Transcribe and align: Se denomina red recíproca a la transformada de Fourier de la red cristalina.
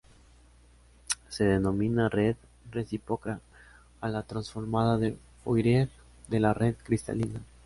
Se 1.29 1.43
denomina 1.43 2.09
red 2.09 2.35
recíproca 2.71 3.39
a 3.99 4.09
la 4.09 4.23
transformada 4.23 4.97
de 4.97 5.15
Fourier 5.43 5.89
de 6.27 6.39
la 6.39 6.55
red 6.55 6.73
cristalina. 6.75 7.39